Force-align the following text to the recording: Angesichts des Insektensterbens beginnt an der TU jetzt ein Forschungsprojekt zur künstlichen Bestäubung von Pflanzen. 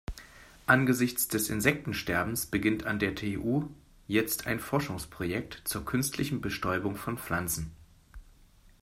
Angesichts 0.65 1.27
des 1.27 1.51
Insektensterbens 1.51 2.47
beginnt 2.47 2.87
an 2.87 2.97
der 2.97 3.13
TU 3.13 3.67
jetzt 4.07 4.47
ein 4.47 4.59
Forschungsprojekt 4.59 5.61
zur 5.65 5.85
künstlichen 5.85 6.41
Bestäubung 6.41 6.95
von 6.95 7.19
Pflanzen. 7.19 7.71